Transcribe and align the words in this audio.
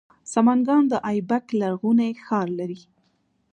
سمنګان 0.33 0.83
د 0.91 0.93
ایبک 1.11 1.45
لرغونی 1.59 2.11
ښار 2.25 2.47
لري 2.59 2.79